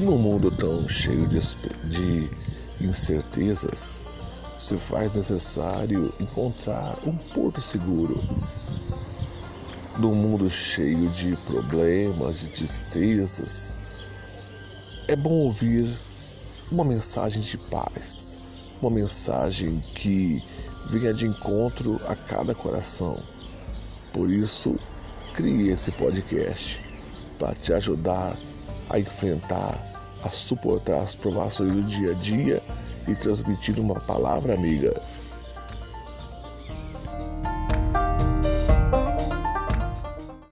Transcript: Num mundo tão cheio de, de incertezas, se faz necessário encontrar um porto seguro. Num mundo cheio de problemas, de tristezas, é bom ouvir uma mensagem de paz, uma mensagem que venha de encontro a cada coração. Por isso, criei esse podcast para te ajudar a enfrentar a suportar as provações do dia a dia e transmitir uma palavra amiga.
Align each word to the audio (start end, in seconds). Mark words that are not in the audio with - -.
Num 0.00 0.16
mundo 0.16 0.50
tão 0.50 0.88
cheio 0.88 1.26
de, 1.28 1.40
de 1.90 2.30
incertezas, 2.80 4.00
se 4.56 4.76
faz 4.76 5.14
necessário 5.14 6.12
encontrar 6.18 6.98
um 7.06 7.16
porto 7.16 7.60
seguro. 7.60 8.24
Num 9.98 10.14
mundo 10.14 10.48
cheio 10.48 11.10
de 11.10 11.36
problemas, 11.44 12.40
de 12.40 12.48
tristezas, 12.48 13.76
é 15.06 15.14
bom 15.14 15.44
ouvir 15.44 15.86
uma 16.72 16.84
mensagem 16.84 17.42
de 17.42 17.58
paz, 17.58 18.38
uma 18.80 18.90
mensagem 18.90 19.84
que 19.94 20.42
venha 20.86 21.12
de 21.12 21.26
encontro 21.26 22.00
a 22.08 22.16
cada 22.16 22.54
coração. 22.54 23.22
Por 24.14 24.30
isso, 24.30 24.80
criei 25.34 25.72
esse 25.72 25.92
podcast 25.92 26.89
para 27.40 27.54
te 27.54 27.72
ajudar 27.72 28.36
a 28.90 29.00
enfrentar 29.00 29.90
a 30.22 30.28
suportar 30.28 31.02
as 31.02 31.16
provações 31.16 31.74
do 31.74 31.82
dia 31.82 32.12
a 32.12 32.14
dia 32.14 32.62
e 33.08 33.14
transmitir 33.14 33.80
uma 33.80 33.98
palavra 34.00 34.54
amiga. 34.54 34.94